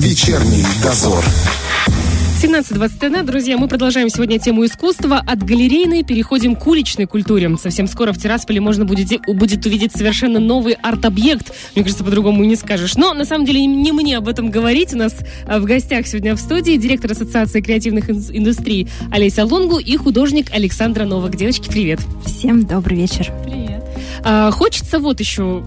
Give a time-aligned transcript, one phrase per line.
[0.00, 1.22] Вечерний дозор.
[2.42, 5.22] 17.21, друзья, мы продолжаем сегодня тему искусства.
[5.26, 7.54] От галерейной переходим к уличной культуре.
[7.58, 11.52] Совсем скоро в Тирасполе можно будет, будет увидеть совершенно новый арт-объект.
[11.74, 12.94] Мне кажется, по-другому и не скажешь.
[12.94, 14.94] Но, на самом деле, не мне об этом говорить.
[14.94, 15.14] У нас
[15.46, 21.04] а, в гостях сегодня в студии директор Ассоциации креативных индустрий Олеся Лонгу и художник Александра
[21.04, 21.36] Новак.
[21.36, 22.00] Девочки, привет.
[22.24, 23.30] Всем добрый вечер.
[23.44, 23.84] Привет.
[24.24, 25.62] А, хочется вот еще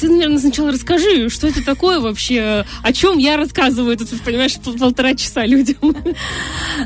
[0.00, 5.14] ты, наверное, сначала расскажи, что это такое вообще, о чем я рассказываю тут, понимаешь, полтора
[5.14, 5.94] часа людям.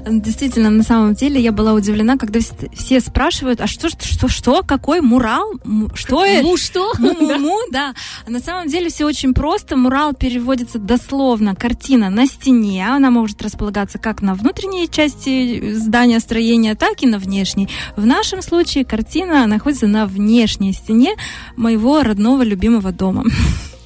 [0.07, 2.41] Действительно, на самом деле я была удивлена, когда
[2.75, 5.53] все спрашивают, а что, что, что, какой мурал?
[5.95, 6.45] Что это?
[6.45, 6.93] Му что?
[6.99, 7.95] Му, да.
[8.27, 9.77] На самом деле все очень просто.
[9.77, 12.87] Мурал переводится дословно картина на стене.
[12.89, 17.69] Она может располагаться как на внутренней части здания, строения, так и на внешней.
[17.95, 21.15] В нашем случае картина находится на внешней стене
[21.57, 23.23] моего родного любимого дома дома.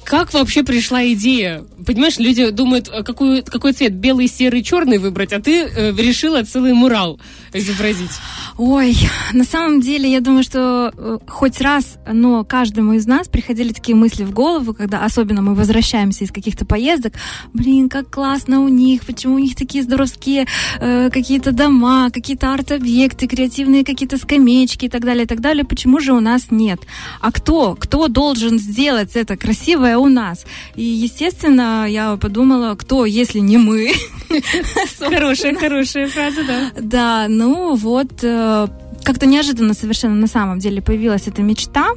[0.09, 1.63] Как вообще пришла идея?
[1.85, 6.41] Понимаешь, люди думают, а какой, какой цвет, белый, серый, черный выбрать, а ты э, решила
[6.41, 7.19] целый мурал
[7.53, 8.09] изобразить.
[8.57, 8.97] Ой,
[9.33, 13.95] на самом деле, я думаю, что э, хоть раз, но каждому из нас приходили такие
[13.95, 17.13] мысли в голову, когда особенно мы возвращаемся из каких-то поездок.
[17.53, 20.47] Блин, как классно у них, почему у них такие здоровские
[20.79, 25.65] э, какие-то дома, какие-то арт-объекты, креативные какие-то скамеечки и так далее, и так далее.
[25.65, 26.79] Почему же у нас нет?
[27.21, 27.75] А кто?
[27.75, 30.45] Кто должен сделать это красивое у нас?
[30.75, 33.91] И, естественно, я подумала, кто, если не мы?
[34.99, 36.71] Хорошая, хорошая фраза, да.
[36.79, 38.67] Да, ну вот э,
[39.09, 41.87] как-то неожиданно совершенно на самом деле появилась эта мечта.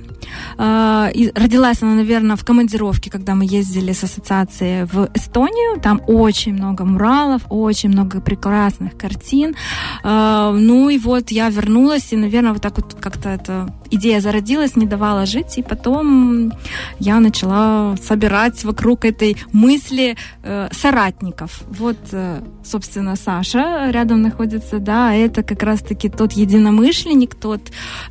[0.56, 5.78] А, и родилась она, наверное, в командировке, когда мы ездили с ассоциацией в Эстонию.
[5.78, 9.54] Там очень много муралов, очень много прекрасных картин.
[10.02, 14.74] А, ну и вот я вернулась, и, наверное, вот так вот как-то эта идея зародилась,
[14.76, 15.58] не давала жить.
[15.58, 16.52] И потом
[16.98, 21.60] я начала собирать вокруг этой мысли э, соратников.
[21.68, 27.01] Вот, э, собственно, Саша рядом находится, да, это как раз-таки тот единомышленник,
[27.34, 27.60] тот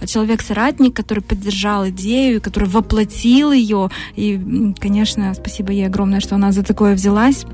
[0.06, 3.90] человек-соратник, который поддержал идею идею, который воплотил ее.
[4.16, 7.46] И, конечно, спасибо ей огромное, что она за такое взялась.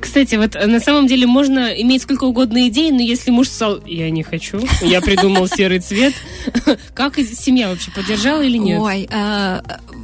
[0.00, 3.80] Кстати, вот э, на самом деле можно иметь сколько угодно идей, но если муж сказал,
[3.86, 6.12] я не хочу, я придумал серый цвет,
[6.94, 8.80] как семья вообще поддержала или нет?
[8.80, 9.60] Ой, э,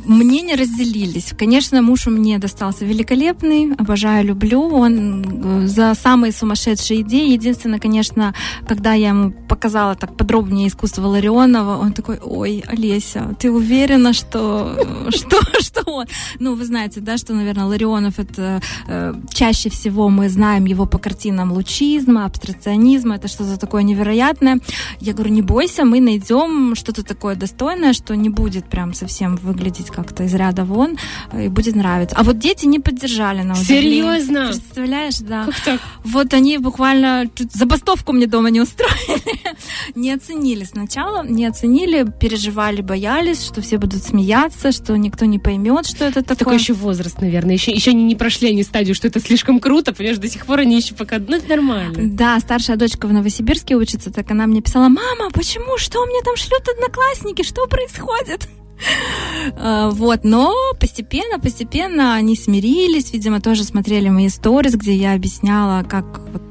[0.08, 1.34] Мнения разделились.
[1.38, 4.62] Конечно, муж меня достался великолепный, обожаю, люблю.
[4.62, 7.32] Он э, за самые сумасшедшие идеи.
[7.32, 8.34] Единственное, конечно,
[8.66, 14.78] когда я ему показала так подробнее искусство Ларионова, он такой, ой, Олеся, ты уверена, что,
[15.10, 16.06] что, что он?
[16.38, 20.96] Ну, вы знаете, да, что, наверное, Ларионов это э, чаще всего мы знаем его по
[20.96, 24.58] картинам лучизма, абстракционизма, это что-то такое невероятное.
[25.00, 29.90] Я говорю, не бойся, мы найдем что-то такое достойное, что не будет прям совсем выглядеть
[30.02, 30.96] как-то из ряда вон
[31.32, 32.16] э, и будет нравиться.
[32.16, 34.16] А вот дети не поддержали на удивление.
[34.16, 34.46] Серьезно?
[34.46, 35.44] Представляешь, да.
[35.46, 35.80] Как так?
[36.04, 39.56] Вот они буквально чуть забастовку мне дома не устроили.
[39.94, 45.86] не оценили сначала, не оценили, переживали, боялись, что все будут смеяться, что никто не поймет,
[45.86, 46.36] что это такое.
[46.36, 47.54] Такой еще возраст, наверное.
[47.54, 50.60] Еще, еще не, не прошли они стадию, что это слишком круто, понимаешь, до сих пор
[50.60, 51.18] они еще пока...
[51.18, 51.94] Ну, это нормально.
[51.96, 55.78] Да, старшая дочка в Новосибирске учится, так она мне писала, мама, почему?
[55.78, 57.42] Что мне там шлют одноклассники?
[57.42, 58.48] Что происходит?
[59.56, 65.84] А, вот, но постепенно, постепенно они смирились, видимо, тоже смотрели мои сторис, где я объясняла,
[65.84, 66.42] как вот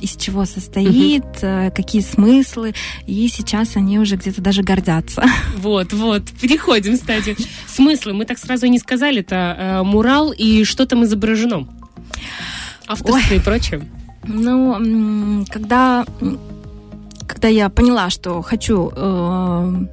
[0.00, 1.72] из чего состоит, угу.
[1.74, 2.74] какие смыслы,
[3.06, 5.24] и сейчас они уже где-то даже гордятся.
[5.56, 7.36] Вот, вот, переходим, кстати.
[7.66, 11.68] Смыслы, мы так сразу и не сказали, это э, мурал и что там изображено?
[12.86, 13.36] Авторство Ой.
[13.36, 13.82] и прочее.
[14.24, 16.06] Ну, когда,
[17.26, 19.86] когда я поняла, что хочу э,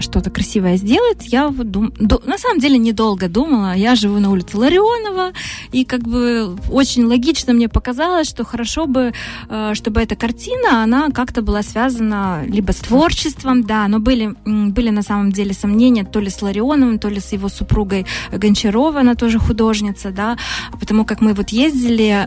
[0.00, 1.92] что-то красивое сделать, я дум...
[1.98, 3.74] на самом деле недолго думала.
[3.74, 5.32] Я живу на улице Ларионова,
[5.72, 9.12] и как бы очень логично мне показалось, что хорошо бы,
[9.48, 14.90] э, чтобы эта картина, она как-то была связана либо с творчеством, да, но были, были
[14.90, 19.14] на самом деле сомнения то ли с Ларионовым, то ли с его супругой Гончарова, она
[19.14, 20.36] тоже художница, да,
[20.80, 22.26] потому как мы вот ездили,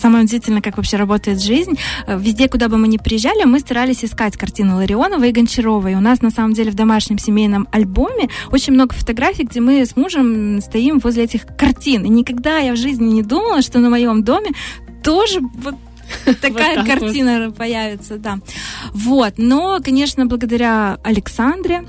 [0.00, 4.04] самое удивительное, как вообще работает жизнь, э, везде, куда бы мы ни приезжали, мы старались
[4.04, 7.68] искать картины Ларионова и Гончарова, и у нас на самом самом деле в домашнем семейном
[7.72, 12.04] альбоме очень много фотографий, где мы с мужем стоим возле этих картин.
[12.04, 14.52] И никогда я в жизни не думала, что на моем доме
[15.04, 15.74] тоже вот
[16.40, 17.56] такая вот картина вот.
[17.56, 18.38] появится, да.
[18.94, 21.84] Вот, но, конечно, благодаря Александре,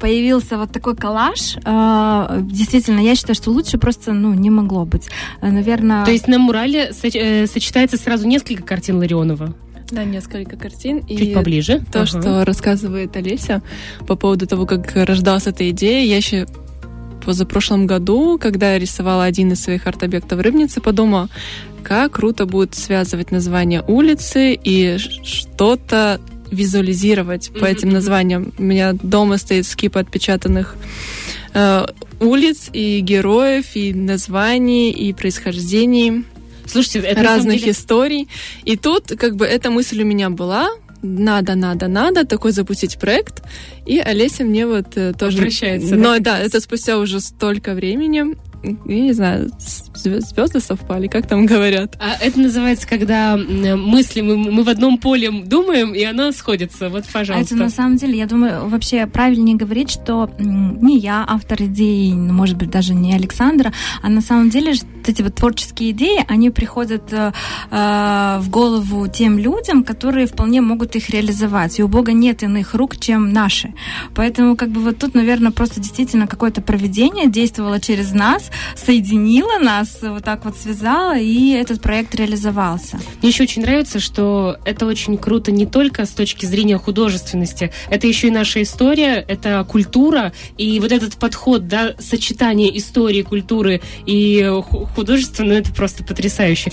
[0.00, 1.56] появился вот такой коллаж.
[1.64, 5.08] А, действительно, я считаю, что лучше просто ну, не могло быть.
[5.42, 6.04] Наверное...
[6.04, 9.54] То есть на мурале э, сочетается сразу несколько картин Ларионова?
[9.92, 11.06] Да, несколько картин.
[11.06, 11.80] Чуть и поближе.
[11.92, 12.06] То, ага.
[12.06, 13.62] что рассказывает Олеся
[14.06, 16.46] по поводу того, как рождалась эта идея, я еще
[17.24, 21.28] позапрошлом году, когда я рисовала один из своих арт-объектов в Рыбнице, подумала,
[21.84, 28.52] как круто будет связывать название улицы и что-то визуализировать по этим названиям.
[28.58, 30.76] У меня дома стоит скип отпечатанных
[31.54, 31.84] э,
[32.20, 36.24] улиц и героев, и названий, и происхождений.
[36.66, 37.72] Слушайте, это разных деле...
[37.72, 38.28] историй.
[38.64, 40.68] И тут как бы эта мысль у меня была,
[41.02, 43.42] надо, надо, надо такой запустить проект.
[43.86, 45.38] И Олеся мне вот э, тоже...
[45.38, 45.96] Обращается.
[45.96, 49.50] Но да, это спустя уже столько времени я не знаю,
[49.94, 51.96] звезды совпали, как там говорят.
[51.98, 56.88] А это называется, когда мысли мы, мы в одном поле думаем, и оно сходится.
[56.88, 57.54] Вот, пожалуйста.
[57.54, 62.12] А это на самом деле, я думаю, вообще правильнее говорить, что не я автор идеи,
[62.12, 63.72] может быть, даже не Александра,
[64.02, 64.74] а на самом деле
[65.08, 67.32] эти вот творческие идеи, они приходят э,
[67.70, 71.78] э, в голову тем людям, которые вполне могут их реализовать.
[71.78, 73.74] И у Бога нет иных рук, чем наши.
[74.14, 79.98] Поэтому как бы вот тут, наверное, просто действительно какое-то проведение действовало через нас, соединила нас,
[80.02, 82.98] вот так вот связала, и этот проект реализовался.
[83.20, 88.06] Мне еще очень нравится, что это очень круто не только с точки зрения художественности, это
[88.06, 94.48] еще и наша история, это культура, и вот этот подход, да, сочетание истории, культуры и
[94.94, 96.72] художества, ну это просто потрясающе.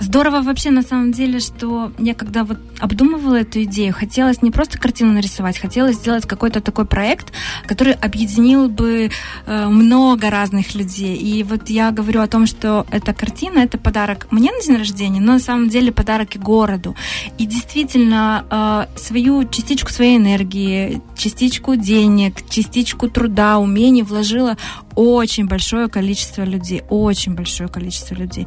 [0.00, 4.78] Здорово вообще на самом деле, что я когда вот обдумывала эту идею, хотелось не просто
[4.78, 7.32] картину нарисовать, хотелось сделать какой-то такой проект,
[7.66, 9.10] который объединил бы
[9.46, 11.16] э, много разных людей.
[11.16, 15.20] И вот я говорю о том, что эта картина это подарок мне на день рождения,
[15.20, 16.96] но на самом деле подарок и городу.
[17.36, 24.56] И действительно э, свою частичку своей энергии, частичку денег, частичку труда, умений вложила
[24.94, 28.46] очень большое количество людей, очень большое количество людей.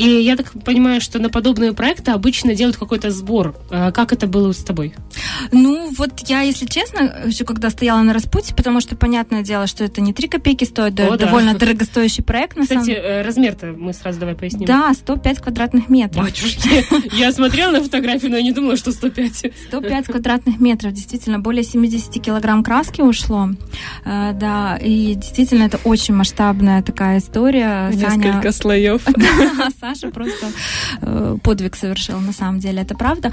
[0.00, 3.54] И я так понимаю, что на подобные проекты обычно делают какой-то сбор.
[3.68, 4.94] А как это было с тобой?
[5.52, 9.84] Ну, вот я, если честно, еще когда стояла на распутье, потому что, понятное дело, что
[9.84, 12.56] это не 3 копейки стоит, О, да, довольно дорогостоящий проект.
[12.56, 13.00] На Кстати, самом...
[13.00, 14.66] Э, размер-то мы сразу давай поясним.
[14.66, 16.24] Да, 105 квадратных метров.
[16.24, 19.52] Батюшки, я смотрела на фотографию, но я не думала, что 105.
[19.68, 23.50] 105 квадратных метров, действительно, более 70 килограмм краски ушло.
[24.04, 27.90] Э, да, и действительно, это очень масштабная такая история.
[27.92, 29.02] Несколько слоев.
[29.80, 30.46] Саша просто
[31.02, 33.32] э, подвиг совершил, на самом деле, это правда.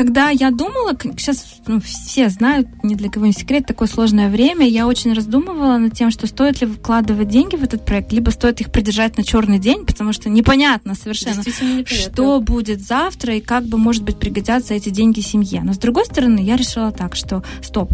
[0.00, 4.66] Когда я думала, сейчас ну, все знают, ни для кого не секрет, такое сложное время,
[4.66, 8.62] я очень раздумывала над тем, что стоит ли вкладывать деньги в этот проект, либо стоит
[8.62, 11.94] их придержать на черный день, потому что непонятно совершенно, непонятно.
[11.94, 15.60] что будет завтра и как бы, может быть, пригодятся эти деньги семье.
[15.62, 17.92] Но с другой стороны, я решила так, что стоп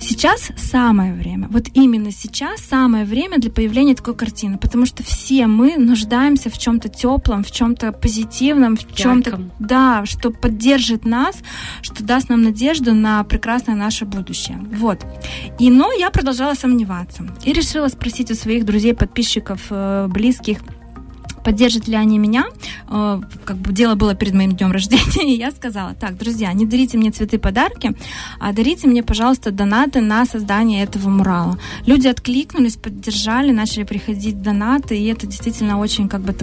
[0.00, 5.46] Сейчас самое время, вот именно сейчас самое время для появления такой картины, потому что все
[5.46, 11.36] мы нуждаемся в чем-то теплом, в чем-то позитивном, в чем-то, да, что поддержит нас,
[11.82, 14.58] что даст нам надежду на прекрасное наше будущее.
[14.72, 15.04] Вот.
[15.58, 20.60] И, но я продолжала сомневаться и решила спросить у своих друзей, подписчиков, э, близких,
[21.44, 22.44] поддержат ли они меня.
[22.88, 26.66] Э, как бы дело было перед моим днем рождения, и я сказала, так, друзья, не
[26.66, 27.94] дарите мне цветы, подарки,
[28.38, 31.58] а дарите мне, пожалуйста, донаты на создание этого мурала.
[31.86, 36.34] Люди откликнулись, поддержали, начали приходить донаты, и это действительно очень как бы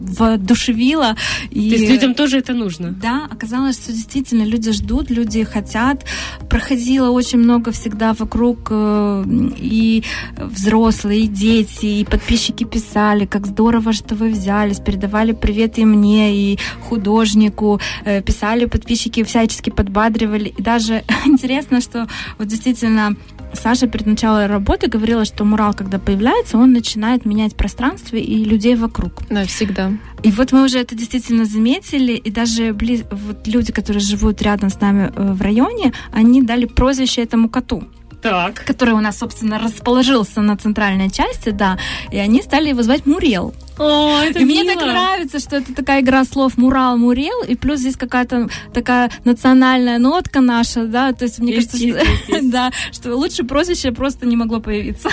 [0.00, 1.16] воодушевило.
[1.50, 2.90] И, То есть людям тоже это нужно?
[2.90, 6.04] Да, оказалось, что действительно люди ждут, люди хотят.
[6.48, 9.24] Проходило очень много всегда вокруг э,
[9.56, 10.04] и
[10.36, 16.34] взрослые, и дети, и подписчики писали, как здорово, что вы взялись, передавали привет и мне,
[16.34, 20.54] и художнику, э, писали подписчики, всячески подбадривали.
[20.56, 23.16] И даже интересно, что вот действительно
[23.52, 28.76] Саша перед началом работы говорила, что мурал, когда появляется, он начинает менять пространство и людей
[28.76, 29.22] вокруг.
[29.30, 29.92] Да, всегда.
[30.22, 33.04] И вот мы уже это действительно заметили, и даже близ...
[33.10, 37.84] вот люди, которые живут рядом с нами э, в районе, они дали прозвище этому коту.
[38.22, 38.64] Так.
[38.64, 41.78] Который у нас, собственно, расположился на центральной части, да,
[42.10, 43.54] и они стали его звать Мурел.
[43.78, 44.62] О, это и мило.
[44.62, 49.10] мне так нравится, что это такая игра слов Мурал, Мурел, и плюс здесь какая-то такая
[49.24, 52.50] национальная нотка наша, да, то есть мне есть, кажется, есть, что, есть.
[52.50, 55.10] да, что лучше прозвище просто не могло появиться.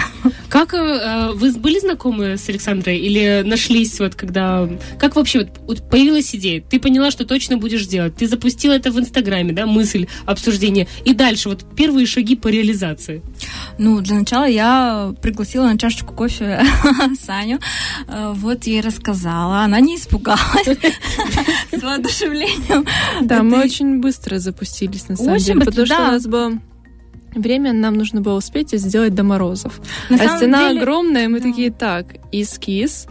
[0.55, 4.67] Как э, вы были знакомы с Александрой или нашлись вот когда...
[4.99, 6.61] Как вообще вот появилась идея?
[6.61, 8.15] Ты поняла, что точно будешь делать.
[8.15, 10.87] Ты запустила это в Инстаграме, да, мысль, обсуждение.
[11.03, 13.21] И дальше вот первые шаги по реализации.
[13.77, 16.63] Ну, для начала я пригласила на чашечку кофе
[17.25, 17.59] Саню.
[18.07, 20.67] Э, вот вот ей рассказала, она не испугалась
[21.71, 22.85] с воодушевлением.
[23.21, 26.51] Да, мы очень быстро запустились, на самом деле, потому что у нас было
[27.35, 29.79] время нам нужно было успеть и сделать до морозов.
[30.09, 33.07] а стена огромная, мы такие, так, эскиз,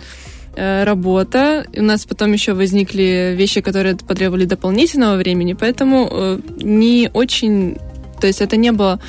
[0.56, 1.66] э, работа.
[1.76, 7.76] У нас потом еще возникли вещи, которые потребовали дополнительного времени, поэтому э, не очень...
[8.20, 9.00] То есть это не было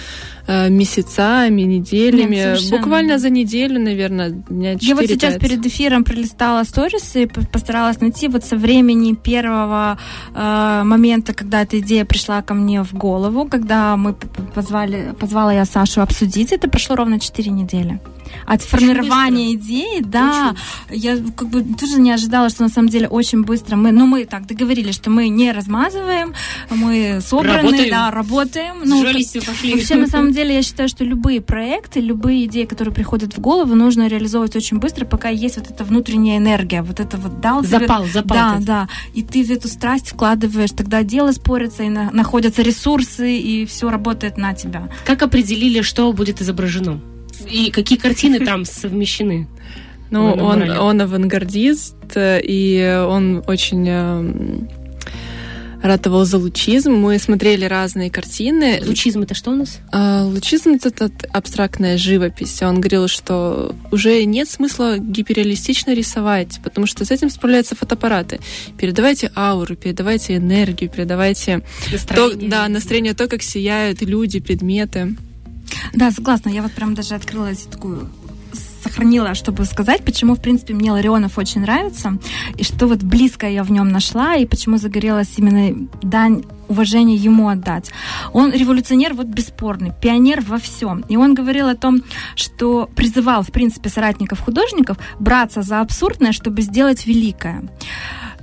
[0.70, 2.36] месяцами, неделями.
[2.36, 2.78] Нет, совершенно.
[2.78, 7.46] Буквально за неделю, наверное, дня 4 Я вот сейчас перед эфиром пролистала сторис и по-
[7.46, 9.98] постаралась найти вот со времени первого
[10.34, 14.14] э, момента, когда эта идея пришла ко мне в голову, когда мы
[14.54, 18.00] позвали, позвала я Сашу обсудить, это прошло ровно 4 недели.
[18.46, 20.56] От формирования идеи, да,
[20.90, 24.26] я как бы тоже не ожидала, что на самом деле очень быстро мы, ну мы
[24.26, 26.34] так договорились, что мы не размазываем,
[26.70, 27.90] мы собраны, Работаем.
[27.90, 28.76] да, работаем.
[28.84, 29.74] Ну, Сжались и пошли.
[29.74, 33.76] Вообще, на самом деле, я считаю, что любые проекты, любые идеи, которые приходят в голову,
[33.76, 37.80] нужно реализовывать очень быстро, пока есть вот эта внутренняя энергия, вот это вот дал тебе-
[37.80, 38.38] Запал, запал.
[38.38, 38.66] Да, этот.
[38.66, 38.88] да.
[39.14, 43.90] И ты в эту страсть вкладываешь, тогда дело спорится, и на- находятся ресурсы, и все
[43.90, 44.90] работает на тебя.
[45.06, 47.00] Как определили, что будет изображено?
[47.50, 49.48] И какие картины там совмещены?
[50.12, 54.66] Ну, он, он авангардист, э, и он очень э,
[55.86, 56.94] ратовал за лучизм.
[56.94, 58.82] Мы смотрели разные картины.
[58.86, 59.80] Лучизм это что у нас?
[59.92, 62.62] А, Лучизм— это абстрактная живопись.
[62.62, 68.40] Он говорил, что уже нет смысла гиперреалистично рисовать, потому что с этим справляются фотоаппараты.
[68.78, 72.50] Передавайте ауру, передавайте энергию, передавайте то, Настроение.
[72.50, 75.16] да, настроение, то, как сияют люди, предметы.
[75.94, 76.50] Да, согласна.
[76.50, 78.10] Я вот прям даже открыла такую
[78.84, 82.18] сохранила, чтобы сказать, почему, в принципе, мне Ларионов очень нравится,
[82.56, 87.48] и что вот близко я в нем нашла, и почему загорелась именно дань уважения ему
[87.48, 87.92] отдать.
[88.34, 91.04] Он революционер вот бесспорный, пионер во всем.
[91.10, 92.04] И он говорил о том,
[92.36, 97.64] что призывал, в принципе, соратников художников браться за абсурдное, чтобы сделать великое.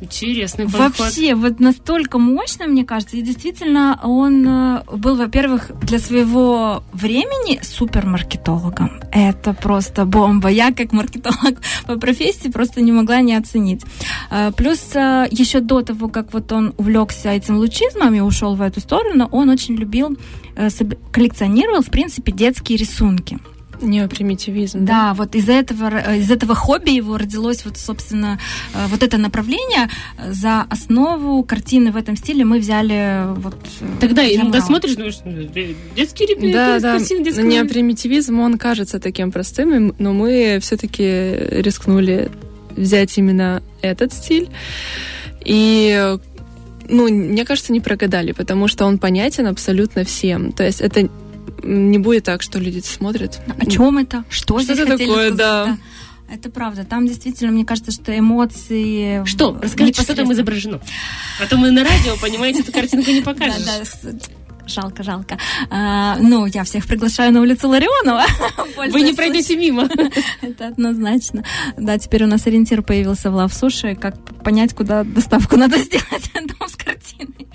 [0.03, 0.99] Интересный подход.
[0.99, 7.61] Вообще, вот настолько мощно, мне кажется, и действительно он э, был, во-первых, для своего времени
[7.63, 9.01] супермаркетологом.
[9.13, 10.49] Это просто бомба.
[10.49, 13.83] Я, как маркетолог по профессии, просто не могла не оценить.
[14.33, 18.63] Э, Плюс э, еще до того, как вот он увлекся этим лучизмом и ушел в
[18.63, 20.19] эту сторону, он очень любил,
[21.13, 23.39] коллекционировал, в принципе, детские рисунки.
[23.83, 24.85] Неопримитивизм.
[24.85, 28.39] Да, вот из этого, э, из этого хобби его родилось вот, собственно,
[28.75, 29.89] э, вот это направление.
[30.31, 33.57] За основу картины в этом стиле мы взяли э, вот...
[34.01, 34.61] Тогда Мурала.
[34.61, 35.43] смотришь, думаешь, ну,
[35.97, 36.99] детский репер, Да, да.
[36.99, 42.31] картина детского Неопримитивизм, он кажется таким простым, но мы все-таки рискнули
[42.77, 44.49] взять именно этот стиль.
[45.45, 46.17] И
[46.89, 50.53] ну, мне кажется, не прогадали, потому что он понятен абсолютно всем.
[50.53, 51.09] То есть это
[51.63, 53.41] не будет так, что люди смотрят.
[53.59, 54.25] О чем это?
[54.29, 55.37] Что, Что здесь это такое, сказать?
[55.37, 55.79] да.
[56.31, 56.85] Это правда.
[56.85, 59.23] Там действительно, мне кажется, что эмоции...
[59.27, 59.59] Что?
[59.61, 60.81] Расскажите, что там изображено.
[61.41, 63.65] А то мы на радио, понимаете, эту картинку не покажешь.
[63.65, 64.19] Да, да,
[64.67, 65.39] Жалко, жалко.
[65.71, 68.25] А, ну, я всех приглашаю на улицу Ларионова.
[68.93, 69.89] Вы не пройдете мимо.
[70.41, 71.45] Это однозначно.
[71.77, 76.31] Да, теперь у нас ориентир появился в Лав Суши, как понять, куда доставку надо сделать
[76.35, 77.49] дом с картиной.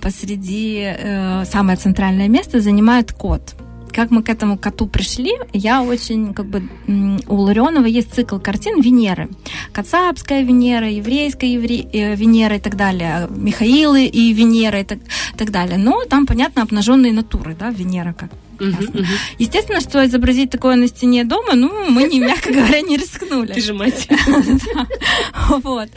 [0.00, 3.54] Посреди э, самое центральное место занимает кот.
[3.92, 6.62] Как мы к этому коту пришли, я очень, как бы,
[7.26, 9.28] у Ларионова есть цикл картин Венеры.
[9.72, 14.98] Кацапская Венера, еврейская евре- э, Венера и так далее, Михаилы и Венера и так,
[15.36, 15.76] так далее.
[15.76, 18.30] Но там, понятно, обнаженные натуры, да, Венера как
[18.60, 19.06] Мгм.
[19.38, 23.52] Естественно, что изобразить такое на стене дома, ну, мы, не, мягко говоря, не рискнули.
[23.54, 24.08] Ты же мать.
[25.62, 25.88] Вот.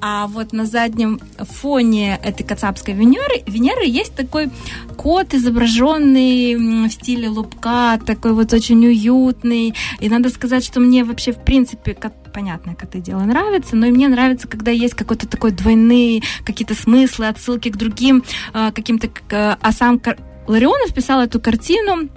[0.00, 4.50] А вот на заднем фоне этой кацапской Венеры, Венеры есть такой
[4.96, 9.74] кот, изображенный в стиле лубка, такой вот очень уютный.
[10.00, 13.90] И надо сказать, что мне вообще, в принципе, кот, понятно, коты дело нравится, но и
[13.90, 19.08] мне нравится, когда есть какой-то такой двойные какие-то смыслы, отсылки к другим э, каким-то...
[19.08, 20.00] к- э, А сам
[20.46, 22.08] Ларионов писал эту картину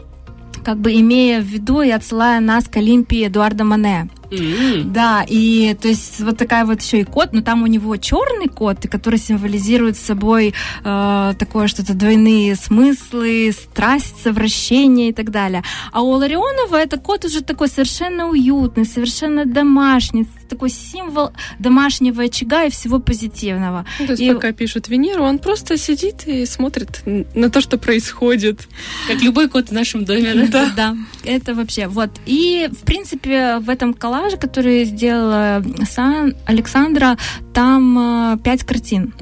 [0.63, 4.09] как бы имея в виду и отсылая нас к Олимпии Эдуарда Мане.
[4.31, 4.91] М.
[4.93, 8.47] Да, и то есть вот такая вот еще и кот, но там у него черный
[8.47, 15.63] кот, который символизирует собой э, такое что-то двойные смыслы, страсть, совращение и так далее.
[15.91, 22.65] А у Ларионова это кот уже такой совершенно уютный, совершенно домашний, такой символ домашнего очага
[22.65, 23.85] и всего позитивного.
[23.99, 27.77] Ну, то есть И- пока пишут Венеру, он просто сидит и смотрит на то, что
[27.77, 28.67] происходит.
[29.07, 30.71] Как любой кот в нашем доме, да?
[30.75, 32.09] Да, это вообще вот.
[32.25, 37.17] И в принципе в этом коллаже, который сделала Сан Александра,
[37.53, 39.13] там э, пять картин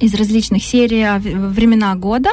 [0.00, 2.30] из различных серий времена года.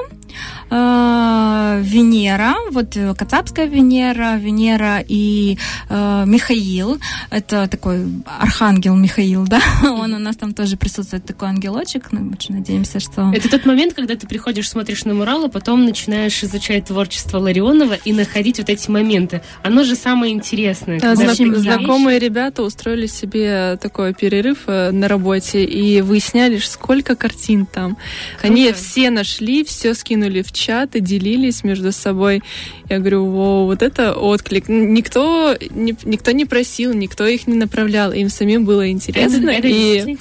[0.70, 5.58] Э, Венера, вот э, Кацапская Венера, Венера и
[5.90, 7.00] э, Михаил.
[7.30, 9.60] Это такой архангел Михаил, да?
[9.84, 12.12] Он у нас там тоже присутствует, такой ангелочек.
[12.12, 13.32] Ну, Мы очень надеемся, что...
[13.34, 17.94] Это тот момент, когда ты приходишь, смотришь на мурал, а потом начинаешь изучать творчество Ларионова
[17.94, 19.42] и находить вот эти моменты.
[19.64, 20.98] Оно же самое интересное.
[20.98, 21.80] А, когда зна- Вообще ты не знаю.
[21.80, 27.98] знакомые ребята устроили себе такой перерыв э, на работе и выясняли, сколько картин там.
[28.42, 28.80] Они Круто.
[28.80, 32.42] все нашли, все скинули скинули в чат и делились между собой.
[32.90, 34.70] Я говорю, о, вот это отклик.
[34.70, 39.50] Никто, не, никто не просил, никто их не направлял, им самим было интересно.
[39.50, 40.18] Это, это и интересно.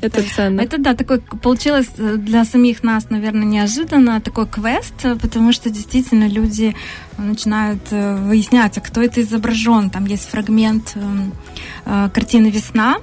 [0.00, 0.28] это Да.
[0.36, 0.60] ценно.
[0.60, 5.70] Это да, такой получилось э, для самих нас, наверное, неожиданно такой квест, э, потому что
[5.70, 6.74] действительно люди
[7.18, 9.90] начинают э, выяснять, а кто это изображен.
[9.90, 11.32] Там есть фрагмент эм,
[11.84, 12.96] картины «Весна».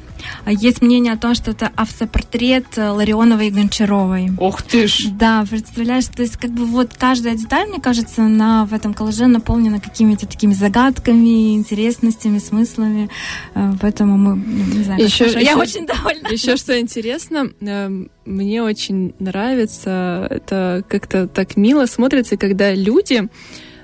[0.45, 4.29] А Есть мнение о том, что это автопортрет э, Ларионовой и Гончаровой.
[4.37, 5.05] Ох ты ж.
[5.11, 9.27] Да, представляешь, то есть как бы вот каждая деталь, мне кажется, на, в этом коллаже
[9.27, 13.09] наполнена какими-то такими загадками, интересностями, смыслами.
[13.55, 16.27] Э, Поэтому мы, ну, не знаю, Ещё- скажу, я очень довольна.
[16.29, 23.27] Еще что интересно, эм, мне очень нравится, это как-то так мило смотрится, когда люди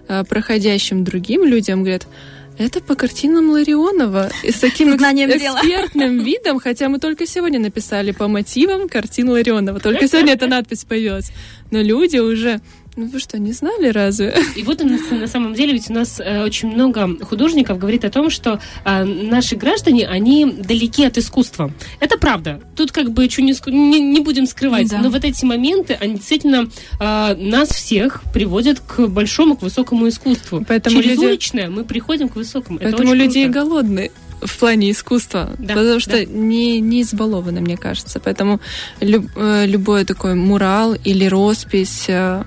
[0.07, 2.07] э, проходящим другим людям говорят,
[2.57, 4.29] это по картинам Ларионова.
[4.43, 5.59] И с таким экс- Знанием дела.
[5.59, 9.79] экспертным видом, хотя мы только сегодня написали по мотивам картин Ларионова.
[9.79, 11.31] Только сегодня эта надпись появилась.
[11.71, 12.61] Но люди уже...
[12.97, 14.33] Ну вы что, не знали разве?
[14.55, 18.09] И вот на, на самом деле ведь у нас э, очень много художников говорит о
[18.09, 21.71] том, что э, наши граждане, они далеки от искусства.
[21.99, 22.61] Это правда.
[22.75, 24.89] Тут как бы чё не, не, не будем скрывать.
[24.89, 24.99] Да.
[24.99, 30.63] Но вот эти моменты, они действительно э, нас всех приводят к большому, к высокому искусству.
[30.65, 32.79] Поэтому Через люди- уличное мы приходим к высокому.
[32.79, 33.59] Это Поэтому очень люди круто.
[33.59, 34.11] голодны
[34.41, 36.25] в плане искусства, Да, потому что да.
[36.25, 38.19] не, не избалованы, мне кажется.
[38.23, 38.61] Поэтому
[39.01, 42.43] люб- э, любой такой мурал или роспись, э,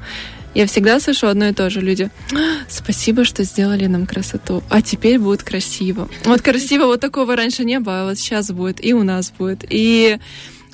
[0.58, 1.80] я всегда слышу одно и то же.
[1.80, 2.36] Люди, «А,
[2.68, 6.08] спасибо, что сделали нам красоту, а теперь будет красиво.
[6.24, 9.64] Вот красиво, вот такого раньше не было, а вот сейчас будет, и у нас будет.
[9.70, 10.18] И,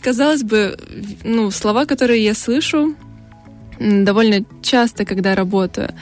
[0.00, 0.78] казалось бы,
[1.22, 2.94] ну, слова, которые я слышу,
[3.78, 5.92] довольно часто, когда работаю,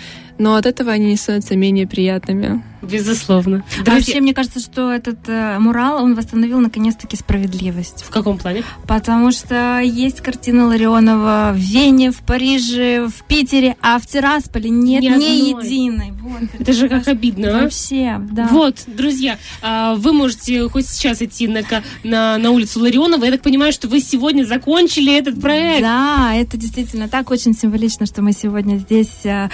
[0.42, 2.64] но от этого они не становятся менее приятными.
[2.82, 3.64] Безусловно.
[3.80, 8.02] А Друзья, Вообще, мне кажется, что этот э, мурал, он восстановил наконец-таки справедливость.
[8.02, 8.64] в каком плане?
[8.88, 15.02] Потому что есть картина Ларионова в Вене, в Париже, в Питере, а в Тирасполе нет
[15.02, 16.12] Ни ни, единой.
[16.20, 17.62] Вот, Это же как обидно, а?
[17.62, 18.48] Вообще, да.
[18.50, 21.62] Вот, друзья, а, вы можете хоть сейчас идти на,
[22.02, 23.24] на, на улицу Ларионова.
[23.24, 25.82] Я так понимаю, что вы сегодня закончили этот проект.
[25.82, 29.48] Да, это действительно так очень символично, что мы сегодня здесь э,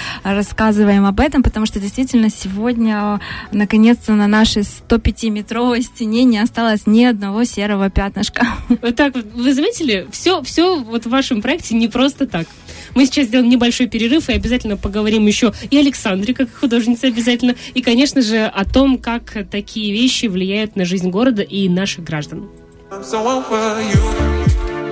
[0.79, 3.21] рассказываем об этом, потому что действительно сегодня,
[3.53, 8.47] э, наконец-то, на нашей 105-метровой стене не осталось ни одного серого пятнышка.
[8.83, 9.27] Вот так вот.
[9.35, 10.07] Вы заметили?
[10.12, 12.47] Все, все вот в вашем проекте не просто так.
[12.95, 17.55] Мы сейчас сделаем небольшой перерыв и обязательно поговорим еще и о Александре, как художнице обязательно,
[17.75, 22.49] и, конечно же, о том, как такие вещи влияют на жизнь города и наших граждан.
[22.91, 24.03] I'm so over you.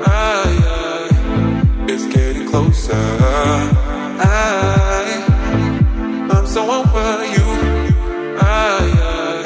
[0.05, 2.95] I, I, it's getting closer.
[4.19, 4.96] I,
[6.57, 7.47] So over you.
[8.41, 9.45] I, I,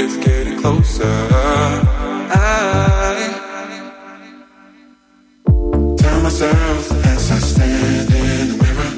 [0.00, 1.04] it's getting closer.
[1.04, 2.46] I
[5.98, 8.92] tell myself as I stand in the mirror.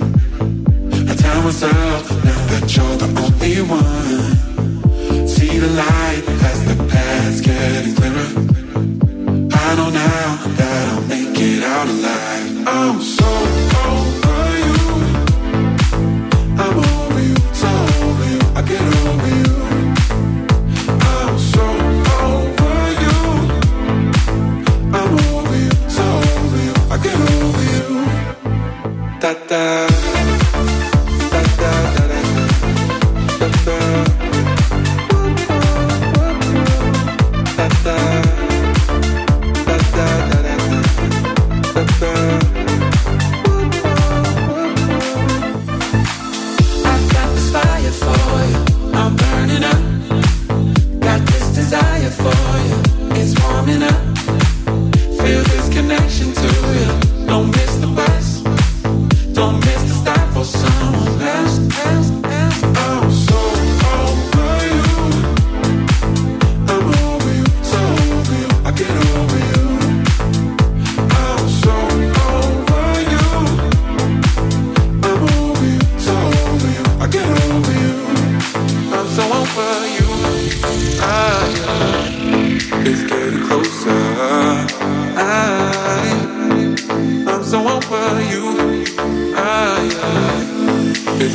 [1.11, 5.27] I tell myself now that you're the only one.
[5.27, 8.29] See the light as the path's getting clearer.
[9.53, 12.69] I know now that I'll make it out alive.
[12.69, 13.27] I'm so
[13.91, 14.77] over you.
[16.63, 16.94] I'm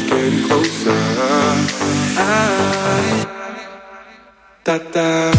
[0.07, 0.91] getting closer.
[2.17, 3.25] I,
[4.63, 5.31] da da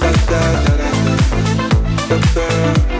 [0.00, 0.76] da da da
[2.08, 2.84] da da.
[2.88, 2.93] da.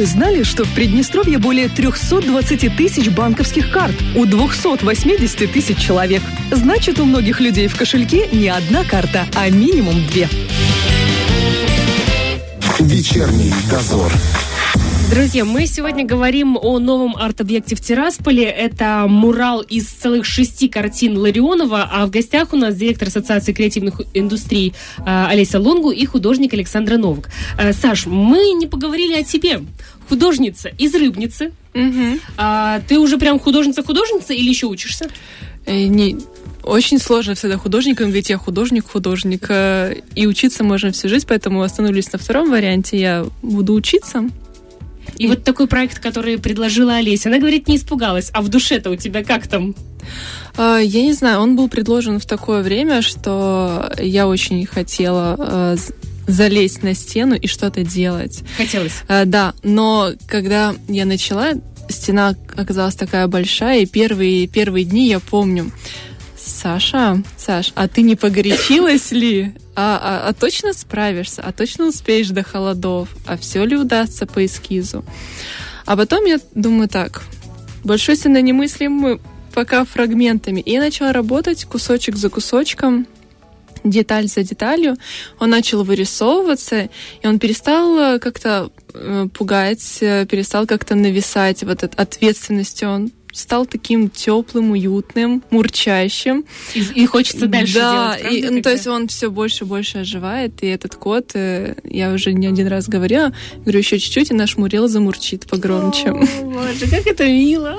[0.00, 6.22] Вы знали, что в Приднестровье более 320 тысяч банковских карт у 280 тысяч человек?
[6.50, 10.26] Значит, у многих людей в кошельке не одна карта, а минимум две.
[13.00, 14.12] Вечерний дозор.
[15.10, 18.44] Друзья, мы сегодня говорим о новом арт-объекте в Тирасполе.
[18.44, 24.02] Это мурал из целых шести картин Ларионова, а в гостях у нас директор Ассоциации креативных
[24.12, 27.30] индустрий э, Олеся Лонгу и художник Александра Новак.
[27.58, 29.62] Э, Саш, мы не поговорили о тебе.
[30.10, 31.52] Художница из Рыбницы.
[31.72, 32.20] Мгм.
[32.36, 35.08] А, ты уже прям художница-художница или еще учишься?
[35.64, 36.18] Э, не,
[36.62, 39.46] очень сложно всегда художникам говорить, я художник-художник.
[39.48, 42.98] э, И учиться можно всю жизнь, поэтому остановились на втором варианте.
[42.98, 44.28] Я буду учиться.
[45.16, 48.30] И вот такой проект, который предложила Олеся, она говорит, не испугалась.
[48.32, 49.74] А в душе-то у тебя как там?
[50.56, 55.76] А, Я не знаю, он был предложен в такое время, что я очень хотела э,
[56.26, 58.42] залезть на стену и что-то делать.
[58.56, 59.02] Хотелось.
[59.08, 61.52] Да, но когда я начала,
[61.88, 65.70] стена оказалась такая большая, и первые, первые дни я помню,
[66.42, 69.52] Саша, Саш, а ты не погорячилась ли?
[69.74, 71.42] А, а- а точно справишься?
[71.42, 73.08] А точно успеешь до холодов?
[73.26, 75.04] А все ли удастся по эскизу?
[75.84, 77.22] А потом я думаю так,
[77.84, 78.16] большой
[78.52, 79.20] мыслим мы
[79.52, 80.60] пока фрагментами.
[80.60, 83.06] И я начала работать кусочек за кусочком,
[83.84, 84.96] деталь за деталью.
[85.38, 86.88] Он начал вырисовываться,
[87.22, 92.84] и он перестал э, как-то э, пугать, э, перестал как-то нависать вот от ответственности.
[92.84, 96.44] Он стал таким теплым, уютным, мурчащим.
[96.74, 99.66] И, и хочется дальше да, делать, правда, и, ну, то есть он все больше и
[99.66, 104.30] больше оживает, и этот кот, э, я уже не один раз говорила, говорю, еще чуть-чуть,
[104.30, 106.10] и наш Мурел замурчит погромче.
[106.10, 107.78] О, боже, как это мило.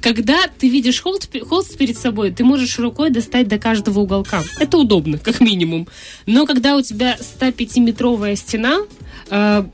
[0.00, 4.42] Когда ты видишь холст, холст перед собой, ты можешь рукой достать до каждого уголка.
[4.60, 5.88] Это удобно, как минимум.
[6.26, 8.80] Но когда у тебя 105-метровая стена,
[9.30, 9.64] э,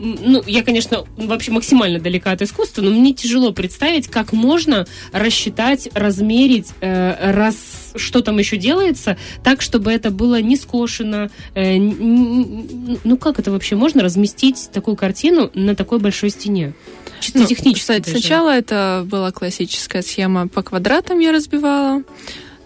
[0.00, 5.88] ну, я, конечно, вообще максимально далека от искусства, но мне тяжело представить, как можно рассчитать,
[5.94, 7.56] размерить, э, раз
[7.96, 11.30] что там еще делается, так, чтобы это было не скошено.
[11.54, 16.74] э, ну, как это вообще можно разместить такую картину на такой большой стене?
[17.20, 17.80] Чисто Ну, технически.
[17.80, 18.18] Кстати, даже.
[18.18, 22.02] сначала это была классическая схема по квадратам я разбивала,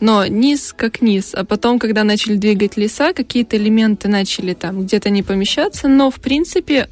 [0.01, 1.31] но низ как низ.
[1.35, 6.17] А потом, когда начали двигать леса, какие-то элементы начали там где-то не помещаться, но в
[6.17, 6.89] принципе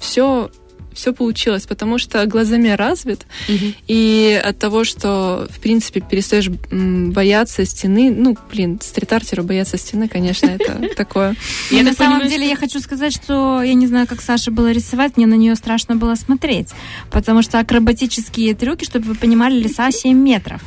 [0.00, 0.50] все
[0.92, 3.74] все получилось, потому что глазомер развит, Мгм.
[3.88, 10.46] и от того, что, в принципе, перестаешь бояться стены, ну, блин, стрит-артеру бояться стены, конечно,
[10.46, 11.34] это такое.
[11.72, 15.16] Я на самом деле я хочу сказать, что я не знаю, как Саше было рисовать,
[15.16, 16.68] мне на нее страшно было смотреть,
[17.10, 20.62] потому что акробатические трюки, чтобы вы понимали, леса 7 метров.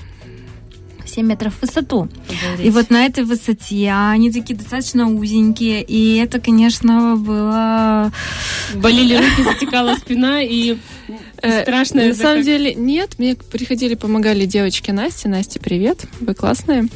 [1.17, 2.07] 7 метров в высоту.
[2.63, 8.11] И вот на этой высоте а они такие достаточно узенькие, и это, конечно, было...
[8.75, 10.77] болели руки, затекала спина и
[11.41, 12.07] Э, страшно.
[12.07, 15.29] На самом деле нет, мне приходили, помогали девочки Насте.
[15.29, 16.87] Настя, привет, вы классные.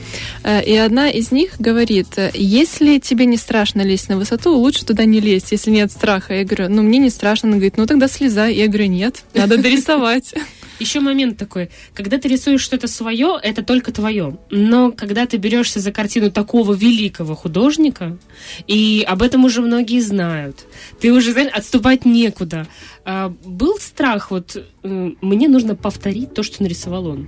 [0.43, 5.05] Э, И одна из них говорит, если тебе не страшно лезть на высоту, лучше туда
[5.05, 6.33] не лезть, если нет страха.
[6.33, 7.49] Я говорю, ну мне не страшно.
[7.49, 8.55] Она говорит, ну тогда слезай.
[8.55, 10.33] Я говорю, нет, надо дорисовать.
[10.81, 14.39] Еще момент такой, когда ты рисуешь что-то свое, это только твое.
[14.49, 18.17] Но когда ты берешься за картину такого великого художника,
[18.65, 20.65] и об этом уже многие знают,
[20.99, 22.65] ты уже знаешь, отступать некуда.
[23.03, 27.27] А, был страх, вот мне нужно повторить то, что нарисовал он.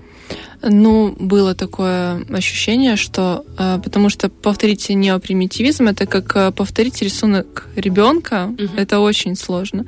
[0.61, 7.67] Ну, было такое ощущение, что э, потому что повторить неопримитивизм это как э, повторить рисунок
[7.75, 8.69] ребенка, Мгм.
[8.77, 9.85] это очень сложно.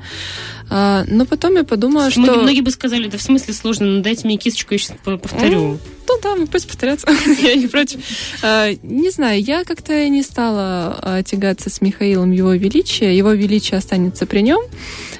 [0.68, 4.02] А, Но потом я подумала, Многие, что многие бы сказали, да в смысле сложно, ну
[4.02, 5.78] дайте мне кисточку, я сейчас повторю.
[6.08, 7.08] Ну да, мы пусть повторяться.
[7.42, 8.00] я не против.
[8.42, 13.16] А, Не знаю, я как-то не стала а, тягаться с Михаилом Его Величия.
[13.16, 14.60] Его Величие останется при нем.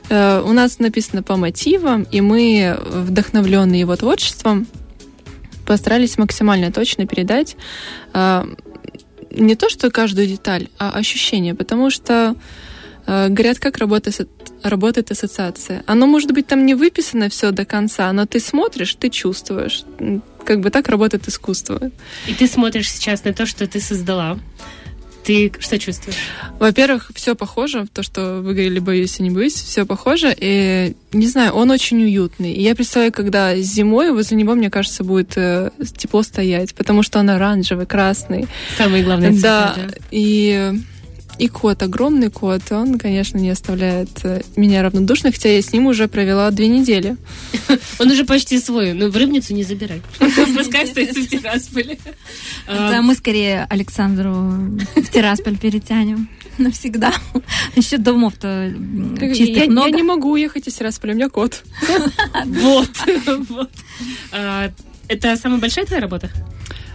[0.09, 4.67] Э, У нас написано по мотивам, и мы, вдохновленные его творчеством,
[5.67, 7.57] постарались максимально точно передать
[8.13, 8.47] а,
[9.33, 12.37] не то, что каждую деталь, а ощущение, потому что
[13.07, 14.29] э, говорят, как работает,
[14.63, 15.83] работает ассоциация.
[15.87, 19.85] Оно может быть там не выписано все до конца, но ты смотришь, ты чувствуешь.
[20.45, 21.91] Как бы так работает искусство.
[22.29, 24.39] И ты смотришь сейчас на то, что ты создала.
[25.27, 26.17] Ты что чувствуешь?
[26.61, 30.33] Во-первых, все похоже, то, что вы говорили, боюсь и не боюсь, все похоже.
[30.39, 32.53] И не знаю, он очень уютный.
[32.53, 37.19] И я представляю, когда зимой возле него, мне кажется, будет э, тепло стоять, потому что
[37.19, 38.47] он оранжевый, красный.
[38.79, 40.81] Самые главные цвета, Да, и
[41.39, 45.87] И кот, огромный кот, он, конечно, не оставляет э, меня равнодушной, хотя я с ним
[45.87, 47.17] уже провела две недели.
[47.99, 50.01] Он уже почти свой, но в рыбницу не забирай.
[50.57, 51.99] Пускай остается в Тирасполе.
[52.67, 54.31] Да, мы скорее Александру
[54.95, 57.13] в Тирасполь перетянем навсегда.
[57.77, 58.73] Еще домов-то
[59.21, 59.91] чистых я, я много.
[59.91, 61.63] не могу уехать из Тирасполя, у меня кот.
[62.47, 62.91] Вот.
[64.33, 64.71] А,
[65.09, 66.31] Это самая большая твоя работа?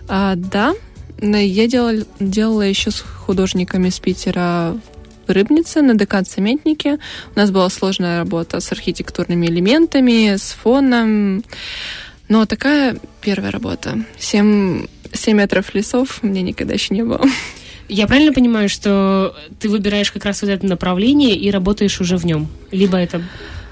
[0.08, 0.74] А, да,
[1.22, 4.78] я делала, делала еще с художниками из Питера
[5.28, 6.98] в Рыбнице на ДК «Цементники».
[7.36, 11.44] У нас была сложная работа с архитектурными элементами, с фоном.
[12.28, 14.04] Но такая первая работа.
[14.18, 17.22] Семь, семь метров лесов меня никогда еще не было.
[17.88, 22.26] Я правильно понимаю, что ты выбираешь как раз вот это направление и работаешь уже в
[22.26, 22.48] нем?
[22.72, 23.22] Либо это...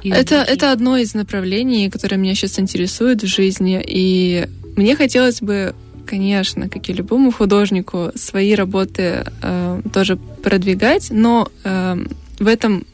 [0.03, 3.83] Это, это одно из направлений, которое меня сейчас интересует в жизни.
[3.85, 5.73] И мне хотелось бы,
[6.09, 11.97] конечно, как и любому художнику, свои работы э, тоже продвигать, но э,
[12.39, 12.85] в этом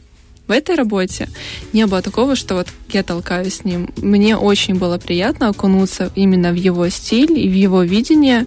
[0.46, 1.28] в этой работе
[1.72, 3.88] не было такого, что вот я толкаюсь с ним.
[3.96, 8.46] Мне очень было приятно окунуться именно в его стиль и в его видение,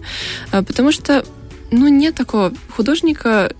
[0.52, 1.24] э, потому что,
[1.72, 3.52] ну, нет такого художника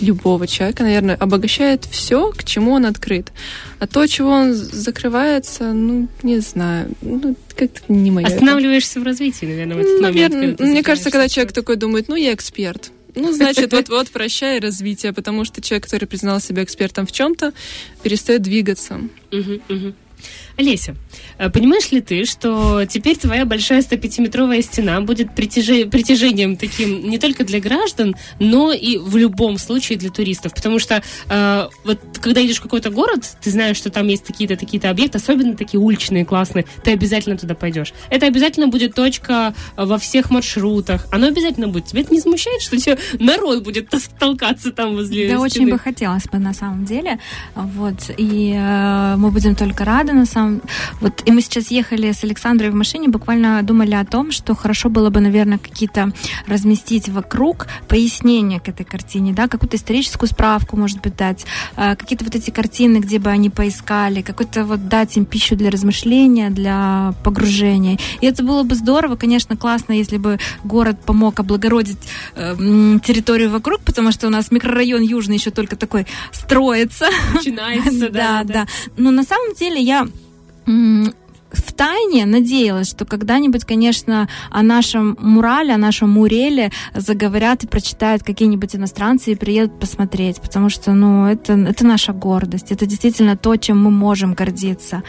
[0.00, 3.32] любого человека, наверное, обогащает все, к чему он открыт.
[3.78, 8.26] А то, чего он закрывается, ну, не знаю, ну, как-то не мое.
[8.26, 10.16] Останавливаешься в развитии, наверное, в этот момент.
[10.16, 12.90] Наверное, когда ты мне кажется, когда человек такой думает, ну, я эксперт.
[13.14, 17.52] Ну, значит, вот-вот прощай развитие, потому что человек, который признал себя экспертом в чем-то,
[18.02, 19.00] перестает двигаться.
[19.30, 19.94] Мгм, мгм.
[20.58, 20.96] Олеся,
[21.38, 27.18] э, понимаешь ли ты, что теперь твоя большая 105-метровая стена будет притяже- притяжением таким не
[27.18, 30.52] только для граждан, но и в любом случае для туристов?
[30.52, 34.56] Потому что э, вот когда идешь в какой-то город, ты знаешь, что там есть такие-то,
[34.56, 37.92] такие-то объекты, особенно такие уличные, классные, ты обязательно туда пойдешь.
[38.10, 41.06] Это обязательно будет точка э, во всех маршрутах.
[41.12, 41.84] Оно обязательно будет.
[41.86, 45.70] Тебя это не смущает, что тебе народ будет толкаться там возле Да, очень стены?
[45.70, 47.20] бы хотелось бы на самом деле.
[47.54, 48.10] Вот.
[48.16, 50.47] И э, мы будем только рады на самом
[51.00, 51.22] Вот.
[51.26, 55.10] И мы сейчас ехали с Александрой в машине, буквально думали о том, что хорошо было
[55.10, 56.12] бы, наверное, какие-то
[56.46, 62.24] разместить вокруг пояснения к этой картине, да, какую-то историческую справку, может быть, дать, э, какие-то
[62.24, 67.14] вот эти картины, где бы они поискали, какой-то вот дать им пищу для размышления, для
[67.24, 67.98] погружения.
[68.20, 71.98] И это было бы здорово, конечно, классно, если бы город помог облагородить
[72.34, 72.54] э,
[73.04, 77.08] территорию вокруг, потому что у нас микрорайон Южный еще только такой строится.
[77.34, 78.66] Начинается, да, да, да.
[78.96, 80.06] Но на самом деле я
[81.52, 88.22] в тайне надеялась, что когда-нибудь, конечно, о нашем мурале, о нашем муреле заговорят и прочитают
[88.22, 93.56] какие-нибудь иностранцы и приедут посмотреть, потому что, ну, это, это наша гордость, это действительно то,
[93.56, 95.02] чем мы можем гордиться.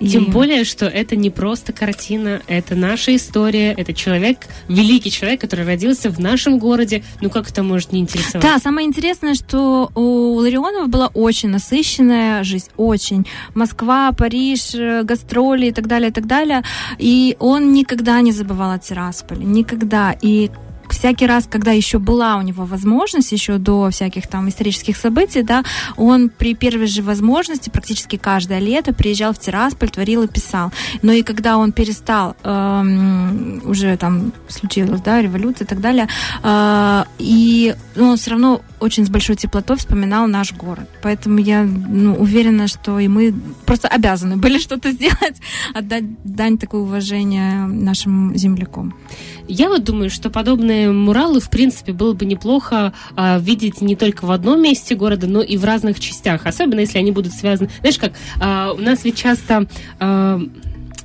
[0.00, 5.40] И- Тем более, что это не просто картина, это наша история, это человек, великий человек,
[5.40, 7.02] который родился в нашем городе.
[7.20, 8.42] Ну как это может не интересовать?
[8.42, 13.24] Да, самое интересное, что у Ларионова была очень насыщенная жизнь, очень.
[13.54, 16.62] Москва, Париж, э, гастроли и так далее, и так далее.
[16.98, 20.14] И он никогда не забывал о Тирасполе, никогда.
[20.20, 20.50] И
[20.92, 25.64] всякий раз, когда еще была у него возможность, еще до всяких там исторических событий, да,
[25.96, 30.72] он при первой же возможности практически каждое лето приезжал в Тирасполь, творил и писал.
[31.02, 36.08] Но и когда он перестал, эм, уже там случилась, да, революция и так далее,
[36.42, 40.88] э, и ну, он все равно очень с большой теплотой вспоминал наш город.
[41.02, 45.40] Поэтому я ну, уверена, что и мы просто обязаны были что-то сделать,
[45.74, 48.94] отдать дань такое уважение нашим землякам.
[49.48, 54.26] Я вот думаю, что подобные муралы, в принципе, было бы неплохо а, видеть не только
[54.26, 56.46] в одном месте города, но и в разных частях.
[56.46, 57.70] Особенно, если они будут связаны...
[57.80, 59.66] Знаешь как, а, у нас ведь часто...
[59.98, 60.40] а,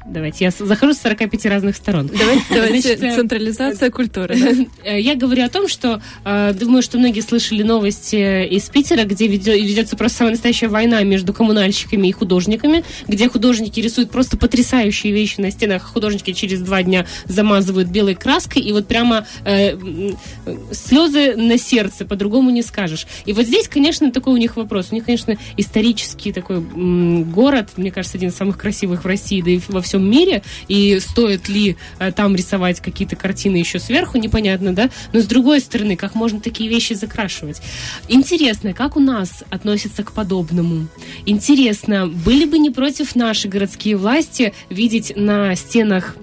[0.10, 2.08] Давайте, я захожу с 45 разных сторон.
[2.08, 4.36] Давайте, давайте Значит, э, централизация культуры.
[4.38, 4.66] да?
[4.84, 9.28] Э, Я говорю о том, что э, думаю, что многие слышали новости из Питера, где
[9.28, 15.40] ведется просто самая настоящая война между коммунальщиками и художниками, где художники рисуют просто потрясающие вещи
[15.40, 19.78] на стенах, художники через два дня замазывают белой краской, и вот прямо э,
[20.72, 23.06] слезы на сердце, по-другому не скажешь.
[23.26, 24.88] И вот здесь, конечно, такой у них вопрос.
[24.92, 29.42] У них, конечно, исторический такой м, город, мне кажется, один из самых красивых в России,
[29.42, 34.18] да и во всем мире, и стоит ли э, там рисовать какие-то картины еще сверху,
[34.18, 34.90] непонятно, да?
[35.14, 37.62] Но с другой стороны, как можно такие вещи закрашивать?
[38.08, 40.88] Интересно, как у нас относятся к подобному?
[41.26, 46.16] Интересно, были бы не против наши городские власти видеть на стенах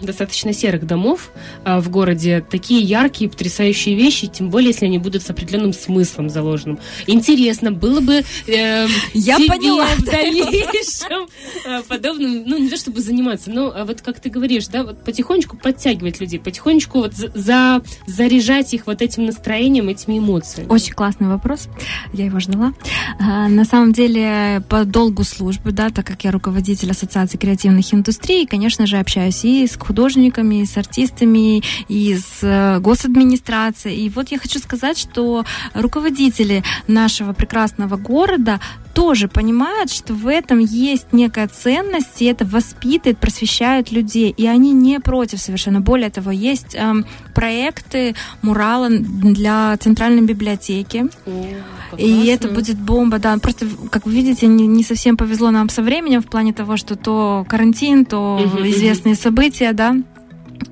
[0.00, 1.30] достаточно серых домов
[1.64, 6.28] а, в городе такие яркие, потрясающие вещи, тем более, если они будут с определенным смыслом
[6.30, 6.78] заложенным.
[7.06, 9.86] Интересно, было бы э, Я тебе поняла.
[9.96, 11.28] в дальнейшем
[11.66, 15.04] э, подобным, ну, не то чтобы заниматься, но а вот как ты говоришь, да, вот
[15.04, 20.68] потихонечку подтягивать людей, потихонечку вот за, за- заряжать их вот этим настроением, этими эмоциями.
[20.68, 21.68] Очень классный вопрос.
[22.12, 22.72] Я его ждала.
[23.20, 28.46] А, На самом деле, по долгу службы, да, так как я руководитель Ассоциации креативных индустрий,
[28.46, 34.06] конечно же, общаюсь и с художниками, с артистами, и с э, госадминистрацией.
[34.06, 38.60] И вот я хочу сказать, что руководители нашего прекрасного города
[38.98, 44.34] тоже понимают, что в этом есть некая ценность, и это воспитывает, просвещает людей.
[44.36, 45.80] И они не против совершенно.
[45.80, 51.06] Более того, есть эм, проекты мурала для центральной библиотеки.
[51.26, 53.38] О, И это будет бомба, да.
[53.38, 56.96] Просто, как вы видите, не, не совсем повезло нам со временем в плане того, что
[56.96, 59.94] то карантин, то известные события, да.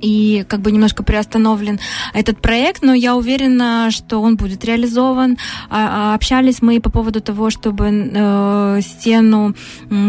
[0.00, 1.78] И как бы немножко приостановлен
[2.14, 5.38] этот проект, но я уверена, что он будет реализован.
[5.70, 9.54] А- а Общались мы по поводу того, чтобы э, стену,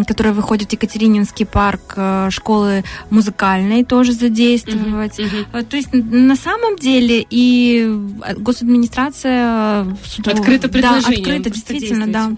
[0.08, 5.20] которая выходит в Екатерининский парк э, школы музыкальной, тоже задействовать.
[5.20, 5.46] Мгм.
[5.54, 7.90] Э, То есть на самом деле и
[8.38, 9.86] госадминистрация
[10.26, 12.32] Открыто да, предложением открыто, действительно, да.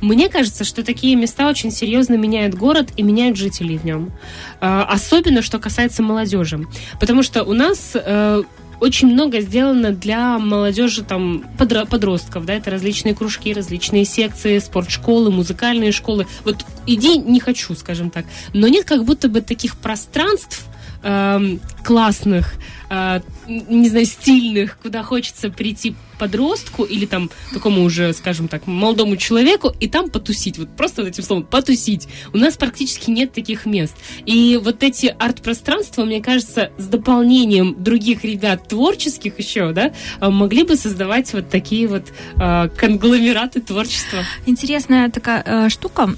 [0.00, 4.12] Мне кажется, что такие места очень серьезно меняют город и меняют жителей в нем.
[4.60, 6.66] А, Особенно, что касается молодежи.
[6.98, 8.42] Потому что у нас э,
[8.80, 15.30] очень много сделано для молодежи, там, подро- подростков, да, это различные кружки, различные секции, спортшколы,
[15.30, 16.26] музыкальные школы.
[16.44, 18.24] Вот иди не хочу, скажем так.
[18.54, 20.66] Но нет как будто бы таких пространств,
[21.02, 22.54] эм, классных,
[22.88, 29.16] э, не знаю, стильных, куда хочется прийти подростку или там такому уже, скажем так, молодому
[29.16, 30.58] человеку и там потусить.
[30.58, 32.08] Вот просто этим словом потусить.
[32.34, 33.94] У нас практически нет таких мест.
[34.26, 40.64] И вот эти арт-пространства, мне кажется, с дополнением других ребят творческих еще, да, э, могли
[40.64, 42.04] бы создавать вот такие вот
[42.36, 44.18] э, конгломераты творчества.
[44.44, 46.14] Интересная такая э, штука.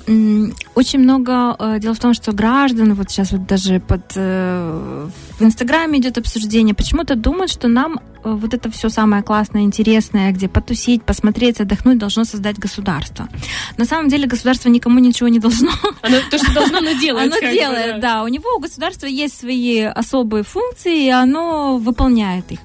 [0.75, 5.45] Очень много э, дело в том, что граждан, вот сейчас вот даже под э, в
[5.45, 11.03] Инстаграме идет обсуждение, почему-то думают, что нам вот это все самое классное, интересное, где потусить,
[11.03, 13.29] посмотреть, отдохнуть, должно создать государство.
[13.77, 15.71] На самом деле государство никому ничего не должно.
[16.03, 17.33] Оно то, что должно, оно делает.
[17.43, 18.23] Оно делает, да.
[18.25, 22.59] У него, у государства есть свои особые функции, и оно выполняет их.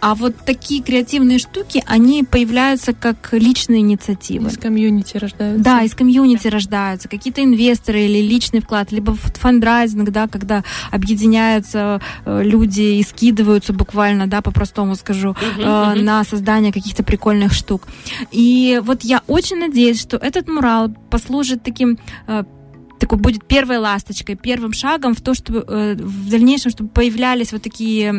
[0.00, 4.48] А вот такие креативные штуки, они появляются как личные инициативы.
[4.48, 5.62] Из community рождаются.
[5.62, 12.42] Да, из community рождаются какие-то инвесторы или личный вклад, либо фандрайзинг, да, когда объединяются э,
[12.42, 16.04] люди и скидываются буквально, да, по-простому скажу, Мгм, э, мгм.
[16.04, 17.82] на создание каких-то прикольных штук.
[18.30, 22.44] И вот я очень надеюсь, что этот мурал послужит таким э,
[22.98, 27.62] такой будет первой ласточкой, первым шагом в то, чтобы э, в дальнейшем, чтобы появлялись вот
[27.62, 28.12] такие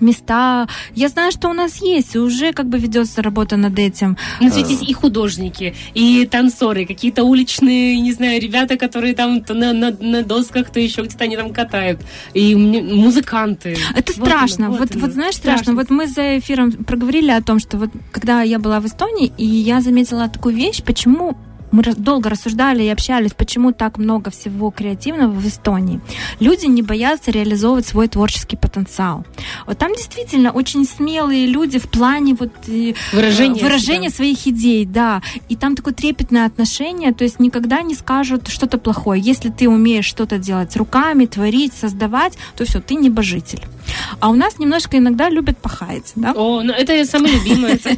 [0.00, 0.68] места.
[0.94, 4.16] Я знаю, что у нас есть, уже как бы ведется работа над этим.
[4.40, 9.42] У нас ведь есть и художники, и танцоры, какие-то уличные, не знаю, ребята, которые там
[9.48, 12.00] на, на, на досках, то еще где-то они там катают.
[12.34, 13.76] И музыканты.
[13.94, 14.66] Это Вот страшно.
[14.66, 15.00] оно, вот, оно.
[15.00, 15.74] вот знаешь, страшно.
[15.74, 19.44] Вот мы за эфиром проговорили о том, что вот когда я была в Эстонии, и
[19.44, 21.36] я заметила такую вещь, почему
[21.72, 26.00] мы долго рассуждали и общались, почему так много всего креативного в Эстонии.
[26.40, 29.24] Люди не боятся реализовывать свой творческий потенциал.
[29.66, 34.84] Вот там действительно очень смелые люди в плане вот э, Выражение э, выражения своих идей,
[34.84, 35.22] да.
[35.48, 39.20] И там такое трепетное отношение, то есть никогда не скажут что-то плохое.
[39.20, 43.62] Если ты умеешь что-то делать руками, творить, создавать, то все, ты небожитель.
[44.20, 46.32] А у нас немножко иногда любят пахать, да?
[46.32, 47.78] О, ну это самое любимое.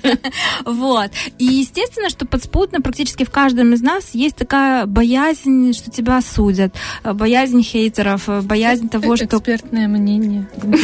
[0.64, 1.10] Вот.
[1.38, 3.30] И естественно, что подспутно практически в
[3.62, 9.16] каждом из нас есть такая боязнь, что тебя осудят, э, боязнь хейтеров, э, боязнь того,
[9.16, 10.46] что Экспертное мнение.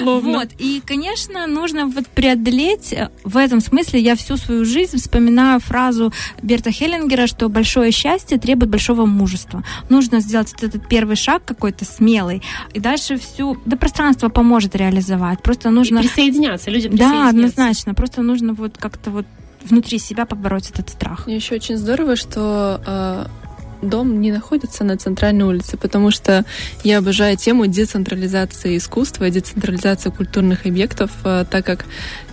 [0.00, 0.48] Вот.
[0.58, 4.00] И, конечно, нужно вот преодолеть э, в этом смысле.
[4.00, 6.12] Я всю свою жизнь вспоминаю фразу
[6.42, 9.62] Берта Хеллингера, что большое счастье требует большого мужества.
[9.88, 12.42] Нужно сделать вот этот первый шаг какой-то смелый,
[12.74, 13.56] и дальше всю...
[13.66, 15.42] Да пространство поможет реализовать.
[15.42, 16.00] Просто нужно...
[16.00, 17.28] Присоединяться, людям Да, присоединяться.
[17.28, 17.94] однозначно.
[17.94, 19.26] Просто нужно вот как-то вот
[19.68, 21.28] внутри себя побороть этот страх.
[21.28, 23.26] И еще очень здорово, что э,
[23.82, 26.44] дом не находится на центральной улице, потому что
[26.84, 31.84] я обожаю тему децентрализации искусства, децентрализации культурных объектов, э, так как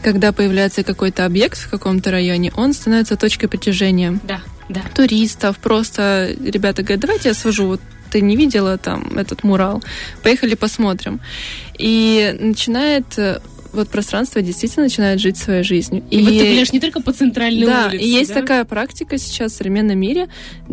[0.02, 4.82] когда появляется какой-то объект в каком-то районе, он становится точкой притяжения Да, да.
[4.96, 5.58] туристов.
[5.58, 7.82] Просто ребята говорят, давайте я свожу, вот
[8.12, 9.84] ты не видела там этот мурал,
[10.24, 11.20] поехали посмотрим.
[11.78, 13.40] И начинает э,
[13.76, 16.04] вот пространство действительно начинает жить своей жизнью.
[16.10, 18.04] И, и вот ты гуляешь не только по центральной да, улице.
[18.04, 18.42] И есть да?
[18.42, 20.28] такая практика сейчас в современном мире.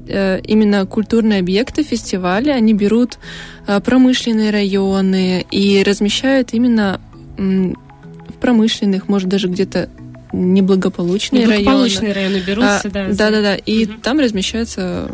[0.09, 3.19] Э, именно культурные объекты, фестивали, они берут
[3.67, 7.01] э, промышленные районы и размещают именно
[7.37, 9.89] в промышленных, может даже где-то
[10.33, 12.35] неблагополучные, неблагополучные районы.
[12.35, 13.09] районы берутся, а, да.
[13.09, 13.55] Да, да, да.
[13.57, 13.95] И угу.
[14.03, 15.11] там размещаются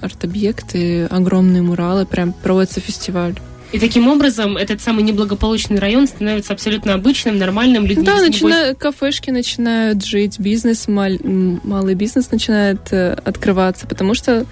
[0.00, 3.34] арт-объекты, огромные муралы, прям проводится фестиваль.
[3.72, 8.04] И таким образом этот самый неблагополучный район становится абсолютно обычным, нормальным людьми.
[8.04, 14.44] Да, начинают, кафешки начинают жить, бизнес, мал, малый бизнес начинает э, открываться, потому что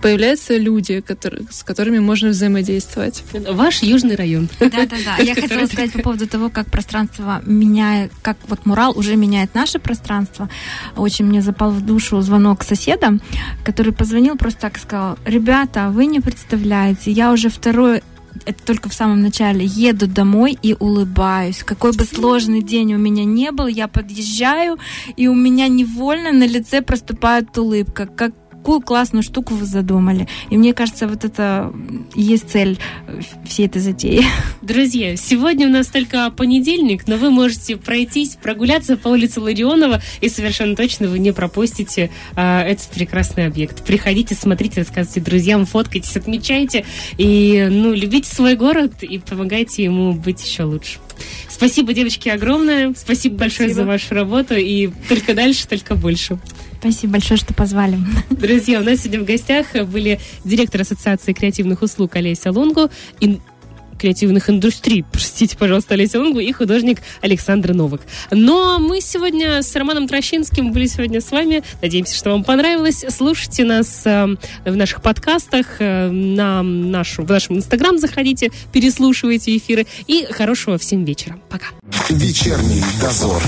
[0.00, 3.22] появляются люди, которые, с которыми можно взаимодействовать.
[3.32, 4.48] Ваш южный район.
[4.58, 5.22] Да-да-да.
[5.22, 9.78] Я хотела сказать по поводу того, как пространство меняет, как вот мурал уже меняет наше
[9.78, 10.48] пространство.
[10.96, 13.18] Очень мне запал в душу звонок соседа,
[13.64, 18.02] который позвонил просто так и сказал, ребята, вы не представляете, я уже второй
[18.46, 21.62] это только в самом начале, еду домой и улыбаюсь.
[21.62, 24.78] Какой бы сложный день у меня не был, я подъезжаю,
[25.16, 28.06] и у меня невольно на лице проступает улыбка.
[28.06, 30.28] Как какую классную штуку вы задумали.
[30.50, 31.72] И мне кажется, вот это
[32.14, 32.78] и есть цель
[33.46, 34.22] всей этой затеи.
[34.62, 40.28] Друзья, сегодня у нас только понедельник, но вы можете пройтись, прогуляться по улице Ларионова, и
[40.28, 43.82] совершенно точно вы не пропустите а, этот прекрасный объект.
[43.82, 46.84] Приходите, смотрите, рассказывайте друзьям, фоткайтесь, отмечайте,
[47.16, 50.98] и ну, любите свой город и помогайте ему быть еще лучше.
[51.48, 52.92] Спасибо, девочки, огромное.
[52.94, 53.36] Спасибо, Спасибо.
[53.36, 54.54] большое за вашу работу.
[54.54, 56.38] И только дальше, только больше.
[56.80, 57.98] Спасибо большое, что позвали.
[58.30, 63.38] Друзья, у нас сегодня в гостях были директор Ассоциации креативных услуг Олеся Лунгу и
[64.00, 68.00] креативных индустрий, простите, пожалуйста, Олеся Лунгу и художник Александр Новак.
[68.30, 71.62] Но мы сегодня с Романом Трощинским были сегодня с вами.
[71.82, 73.04] Надеемся, что вам понравилось.
[73.10, 79.86] Слушайте нас э, в наших подкастах, э, на нашу, в нашем инстаграм заходите, переслушивайте эфиры.
[80.06, 81.38] И хорошего всем вечера.
[81.50, 81.66] Пока.
[82.08, 83.42] Вечерний дозор.